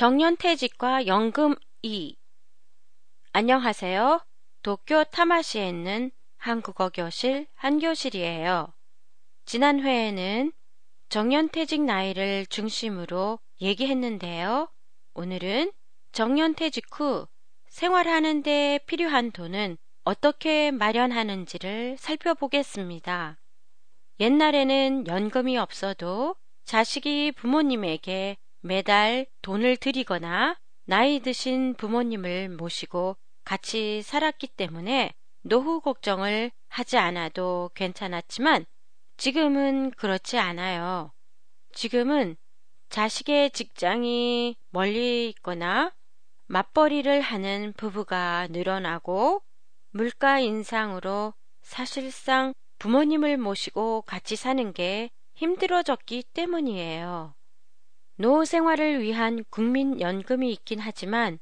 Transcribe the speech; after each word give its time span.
정년퇴직과 0.00 1.06
연금 1.08 1.54
2 1.82 2.16
안녕하세요. 3.34 4.24
도쿄 4.62 5.04
타마시에 5.04 5.68
있는 5.68 6.10
한국어 6.38 6.88
교실 6.88 7.46
한교실이에요. 7.54 8.72
지난 9.44 9.80
회에는 9.80 10.52
정년퇴직 11.10 11.82
나이를 11.82 12.46
중심으로 12.46 13.40
얘기했는데요. 13.60 14.70
오늘은 15.12 15.70
정년퇴직 16.12 16.86
후 16.98 17.26
생활하는 17.68 18.42
데 18.42 18.78
필요한 18.86 19.30
돈은 19.30 19.76
어떻게 20.04 20.70
마련하는지를 20.70 21.98
살펴보겠습니다. 21.98 23.36
옛날에는 24.18 25.08
연금이 25.08 25.58
없어도 25.58 26.36
자식이 26.64 27.32
부모님에게 27.32 28.38
매달 28.60 29.26
돈을 29.42 29.76
드리거나 29.76 30.56
나이 30.84 31.20
드신 31.20 31.74
부모님을 31.74 32.48
모시고 32.50 33.16
같이 33.44 34.02
살았기 34.02 34.48
때문에 34.48 35.14
노후 35.42 35.80
걱정을 35.80 36.50
하지 36.68 36.98
않아도 36.98 37.70
괜찮았지만 37.74 38.66
지금은 39.16 39.92
그렇지 39.92 40.38
않아요. 40.38 41.12
지금은 41.72 42.36
자식의 42.88 43.50
직장이 43.52 44.56
멀리 44.70 45.28
있거나 45.30 45.92
맞벌이를 46.46 47.20
하는 47.20 47.72
부부가 47.76 48.48
늘어나고 48.50 49.42
물가 49.90 50.40
인상으로 50.40 51.32
사실상 51.62 52.52
부모님을 52.78 53.36
모시고 53.36 54.02
같이 54.02 54.36
사는 54.36 54.72
게 54.72 55.10
힘들어졌기 55.34 56.24
때문이에요. 56.34 57.34
노후 58.20 58.44
생활을 58.44 59.00
위한 59.00 59.42
국민연금이 59.48 60.52
있긴 60.52 60.78
하지만 60.78 61.38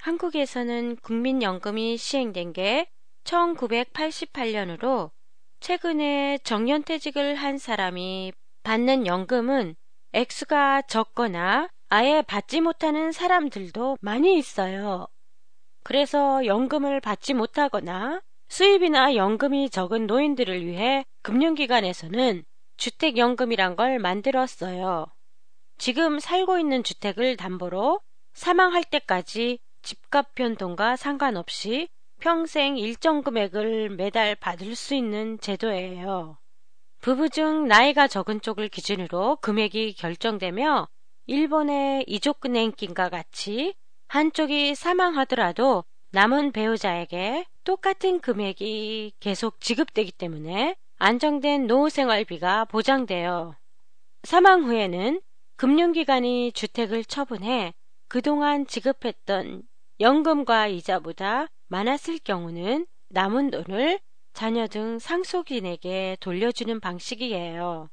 한국에서는 0.00 0.96
국민연금이 0.96 1.96
시행된 1.96 2.52
게 2.52 2.88
1988년으로 3.22 5.12
최근에 5.60 6.38
정년퇴직을 6.42 7.36
한 7.36 7.58
사람이 7.58 8.32
받는 8.64 9.06
연금은 9.06 9.76
액수가 10.14 10.82
적거나 10.88 11.68
아예 11.90 12.22
받지 12.22 12.60
못하는 12.60 13.12
사람들도 13.12 13.98
많이 14.00 14.36
있어요. 14.36 15.06
그래서 15.84 16.44
연금을 16.44 17.00
받지 17.00 17.34
못하거나 17.34 18.20
수입이나 18.48 19.14
연금이 19.14 19.70
적은 19.70 20.08
노인들을 20.08 20.66
위해 20.66 21.04
금융기관에서는 21.22 22.42
주택연금이란 22.78 23.76
걸 23.76 24.00
만들었어요. 24.00 25.06
지금 25.78 26.18
살고 26.18 26.58
있는 26.58 26.82
주택을 26.82 27.36
담보로 27.36 28.00
사망할 28.32 28.84
때까지 28.84 29.58
집값 29.82 30.34
변동과 30.34 30.96
상관없이 30.96 31.88
평생 32.18 32.76
일정 32.78 33.22
금액을 33.22 33.90
매달 33.90 34.34
받을 34.34 34.74
수 34.74 34.94
있는 34.94 35.38
제도예요. 35.38 36.38
부부 37.00 37.28
중 37.28 37.68
나이가 37.68 38.08
적은 38.08 38.40
쪽을 38.40 38.68
기준으로 38.68 39.36
금액이 39.36 39.94
결정되며 39.94 40.88
일본의 41.26 42.04
이족은행金과 42.06 43.08
같이 43.08 43.74
한쪽이 44.08 44.74
사망하더라도 44.74 45.84
남은 46.10 46.52
배우자에게 46.52 47.44
똑같은 47.64 48.20
금액이 48.20 49.12
계속 49.20 49.60
지급되기 49.60 50.12
때문에 50.12 50.76
안정된 50.98 51.66
노후 51.66 51.90
생활비가 51.90 52.64
보장돼요. 52.64 53.54
사망 54.22 54.64
후에는 54.64 55.20
금융기관이 55.56 56.52
주택을 56.52 57.04
처분해 57.04 57.72
그동안 58.08 58.66
지급했던 58.66 59.62
연금과 60.00 60.66
이자보다 60.66 61.48
많았을 61.68 62.18
경우는 62.18 62.86
남은 63.08 63.50
돈을 63.50 63.98
자녀 64.34 64.66
등 64.66 64.98
상속인에게 64.98 66.18
돌려주는 66.20 66.78
방식이에요. 66.80 67.88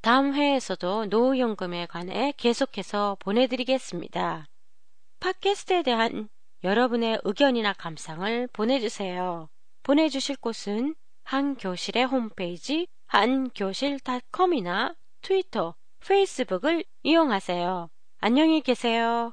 다음 0.00 0.34
회에서도 0.34 1.06
노후연금에 1.06 1.86
관해 1.86 2.32
계속해서 2.36 3.16
보내드리겠습니다. 3.18 4.46
팟캐스트에 5.18 5.82
대한 5.82 6.28
여러분의 6.62 7.20
의견이나 7.24 7.72
감상을 7.72 8.48
보내주세요. 8.52 9.48
보내주실 9.82 10.36
곳은 10.36 10.94
한교실의 11.24 12.04
홈페이지 12.04 12.86
한교실닷컴이나 13.06 14.94
트위터, 15.20 15.74
페이스북을 16.06 16.84
이용하세요. 17.02 17.88
안녕히 18.18 18.60
계세요. 18.60 19.32